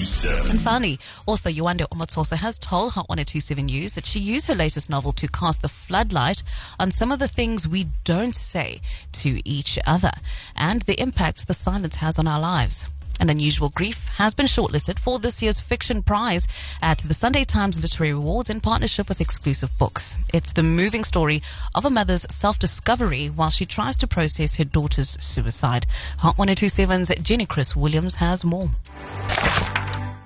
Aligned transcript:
1027. 0.00 0.50
And 0.50 0.60
finally, 0.62 0.98
author 1.26 1.50
Yewande 1.50 1.86
Omotoso 1.88 2.36
has 2.36 2.58
told 2.58 2.92
Hot 2.92 3.08
1027 3.10 3.66
News 3.66 3.94
that 3.94 4.06
she 4.06 4.18
used 4.18 4.46
her 4.46 4.54
latest 4.54 4.88
novel 4.88 5.12
to 5.12 5.28
cast 5.28 5.60
the 5.60 5.68
floodlight 5.68 6.42
on 6.78 6.90
some 6.90 7.12
of 7.12 7.18
the 7.18 7.28
things 7.28 7.68
we 7.68 7.86
don't 8.04 8.34
say 8.34 8.80
to 9.12 9.46
each 9.46 9.78
other 9.86 10.12
and 10.56 10.82
the 10.82 10.98
impact 11.00 11.46
the 11.46 11.54
silence 11.54 11.96
has 11.96 12.18
on 12.18 12.26
our 12.26 12.40
lives. 12.40 12.86
An 13.20 13.28
Unusual 13.28 13.68
Grief 13.68 14.06
has 14.16 14.34
been 14.34 14.46
shortlisted 14.46 14.98
for 14.98 15.18
this 15.18 15.42
year's 15.42 15.60
Fiction 15.60 16.02
Prize 16.02 16.48
at 16.80 17.00
the 17.00 17.12
Sunday 17.12 17.44
Times 17.44 17.78
Literary 17.78 18.12
Awards 18.12 18.48
in 18.48 18.62
partnership 18.62 19.10
with 19.10 19.20
Exclusive 19.20 19.70
Books. 19.78 20.16
It's 20.32 20.54
the 20.54 20.62
moving 20.62 21.04
story 21.04 21.42
of 21.74 21.84
a 21.84 21.90
mother's 21.90 22.24
self-discovery 22.30 23.26
while 23.26 23.50
she 23.50 23.66
tries 23.66 23.98
to 23.98 24.06
process 24.06 24.54
her 24.54 24.64
daughter's 24.64 25.22
suicide. 25.22 25.84
Hot 26.20 26.38
1027's 26.38 27.10
Jenny 27.22 27.44
Crwys-Williams 27.44 28.14
has 28.14 28.42
more. 28.42 28.70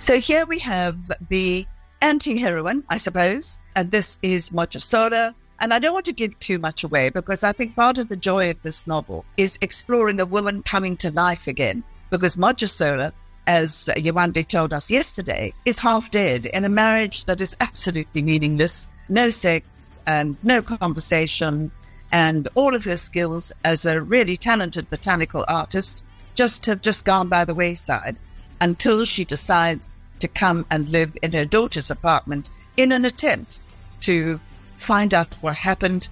So 0.00 0.18
here 0.18 0.46
we 0.46 0.58
have 0.60 1.12
the 1.28 1.66
anti-heroine, 2.00 2.84
I 2.88 2.96
suppose, 2.96 3.58
and 3.76 3.90
this 3.90 4.18
is 4.22 4.48
Mojisola. 4.48 5.34
And 5.58 5.74
I 5.74 5.78
don't 5.78 5.92
want 5.92 6.06
to 6.06 6.14
give 6.14 6.38
too 6.38 6.58
much 6.58 6.82
away 6.82 7.10
because 7.10 7.44
I 7.44 7.52
think 7.52 7.76
part 7.76 7.98
of 7.98 8.08
the 8.08 8.16
joy 8.16 8.48
of 8.48 8.62
this 8.62 8.86
novel 8.86 9.26
is 9.36 9.58
exploring 9.60 10.18
a 10.18 10.24
woman 10.24 10.62
coming 10.62 10.96
to 10.96 11.10
life 11.10 11.46
again 11.46 11.84
because 12.08 12.36
Mojisola, 12.36 13.12
as 13.46 13.90
Yewande 13.94 14.48
told 14.48 14.72
us 14.72 14.90
yesterday, 14.90 15.52
is 15.66 15.78
half 15.78 16.10
dead 16.10 16.46
in 16.46 16.64
a 16.64 16.70
marriage 16.70 17.26
that 17.26 17.42
is 17.42 17.54
absolutely 17.60 18.22
meaningless, 18.22 18.88
no 19.10 19.28
sex 19.28 20.00
and 20.06 20.34
no 20.42 20.62
conversation, 20.62 21.70
and 22.10 22.48
all 22.54 22.74
of 22.74 22.84
her 22.84 22.96
skills 22.96 23.52
as 23.64 23.84
a 23.84 24.00
really 24.00 24.38
talented 24.38 24.88
botanical 24.88 25.44
artist 25.46 26.02
just 26.36 26.64
have 26.64 26.80
just 26.80 27.04
gone 27.04 27.28
by 27.28 27.44
the 27.44 27.54
wayside 27.54 28.18
until 28.60 29.04
she 29.04 29.24
decides 29.24 29.94
to 30.20 30.28
come 30.28 30.66
and 30.70 30.88
live 30.90 31.16
in 31.22 31.32
her 31.32 31.44
daughter's 31.44 31.90
apartment 31.90 32.50
in 32.76 32.92
an 32.92 33.04
attempt 33.04 33.62
to 34.00 34.40
find 34.76 35.12
out 35.14 35.34
what 35.40 35.56
happened. 35.56 36.08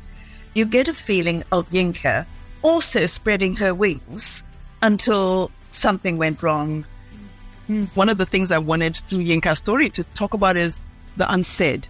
You 0.54 0.64
get 0.64 0.88
a 0.88 0.94
feeling 0.94 1.44
of 1.52 1.68
Yinka 1.70 2.26
also 2.62 3.06
spreading 3.06 3.54
her 3.56 3.74
wings 3.74 4.42
until 4.82 5.50
something 5.70 6.18
went 6.18 6.42
wrong. 6.42 6.84
Hmm. 7.66 7.84
One 7.94 8.08
of 8.08 8.18
the 8.18 8.26
things 8.26 8.50
I 8.50 8.58
wanted 8.58 8.96
through 8.96 9.24
Yinka's 9.24 9.58
story 9.58 9.90
to 9.90 10.04
talk 10.14 10.34
about 10.34 10.56
is 10.56 10.80
the 11.16 11.30
unsaid, 11.32 11.86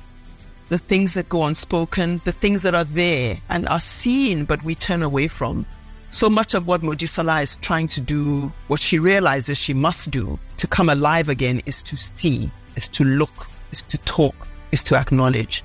the 0.68 0.78
things 0.78 1.14
that 1.14 1.28
go 1.28 1.44
unspoken, 1.44 2.20
the 2.24 2.32
things 2.32 2.62
that 2.62 2.74
are 2.74 2.84
there 2.84 3.38
and 3.48 3.68
are 3.68 3.80
seen, 3.80 4.44
but 4.44 4.62
we 4.64 4.74
turn 4.74 5.02
away 5.02 5.28
from. 5.28 5.66
So 6.10 6.30
much 6.30 6.54
of 6.54 6.66
what 6.66 6.80
Mojisola 6.80 7.42
is 7.42 7.56
trying 7.58 7.86
to 7.88 8.00
do, 8.00 8.50
what 8.68 8.80
she 8.80 8.98
realizes 8.98 9.58
she 9.58 9.74
must 9.74 10.10
do 10.10 10.38
to 10.56 10.66
come 10.66 10.88
alive 10.88 11.28
again 11.28 11.60
is 11.66 11.82
to 11.82 11.98
see, 11.98 12.50
is 12.76 12.88
to 12.90 13.04
look, 13.04 13.46
is 13.72 13.82
to 13.82 13.98
talk, 13.98 14.34
is 14.72 14.82
to 14.84 14.96
acknowledge. 14.96 15.62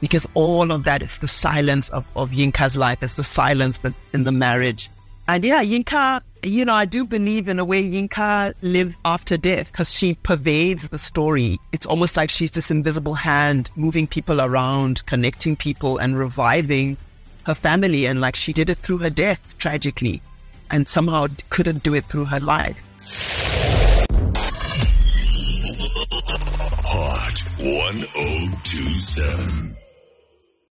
Because 0.00 0.26
all 0.34 0.72
of 0.72 0.82
that 0.84 1.00
is 1.00 1.18
the 1.18 1.28
silence 1.28 1.90
of, 1.90 2.04
of 2.16 2.30
Yinka's 2.30 2.76
life, 2.76 3.02
it's 3.02 3.14
the 3.14 3.22
silence 3.24 3.80
in 4.12 4.24
the 4.24 4.32
marriage. 4.32 4.90
And 5.28 5.44
yeah, 5.44 5.62
Yinka, 5.62 6.22
you 6.42 6.64
know, 6.64 6.74
I 6.74 6.86
do 6.86 7.04
believe 7.04 7.48
in 7.48 7.60
a 7.60 7.64
way 7.64 7.82
Yinka 7.82 8.52
lives 8.62 8.96
after 9.04 9.36
death 9.36 9.70
because 9.70 9.92
she 9.92 10.14
pervades 10.24 10.88
the 10.88 10.98
story. 10.98 11.58
It's 11.72 11.86
almost 11.86 12.16
like 12.16 12.30
she's 12.30 12.50
this 12.50 12.70
invisible 12.70 13.14
hand 13.14 13.70
moving 13.76 14.08
people 14.08 14.40
around, 14.40 15.06
connecting 15.06 15.54
people 15.54 15.98
and 15.98 16.18
reviving 16.18 16.96
her 17.46 17.54
family. 17.54 18.06
And 18.06 18.20
like 18.20 18.36
she 18.36 18.52
did 18.52 18.70
it 18.70 18.78
through 18.78 18.98
her 18.98 19.10
death, 19.10 19.40
tragically, 19.58 20.22
and 20.70 20.88
somehow 20.88 21.26
couldn't 21.50 21.82
do 21.82 21.94
it 21.94 22.04
through 22.06 22.26
her 22.26 22.40
life. 22.40 22.76
Hot 26.86 27.42
1027. 27.58 29.76